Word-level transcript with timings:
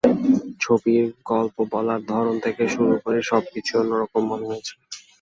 ছবির 0.59 1.03
গল্প 1.25 1.55
বলার 1.71 2.01
ধরন 2.11 2.35
থেকে 2.45 2.63
শুরু 2.67 2.93
করে 3.03 3.19
সবকিছুই 3.29 3.79
অন্যরকম 3.81 4.21
মনে 4.31 4.45
হয়েছে। 4.49 4.73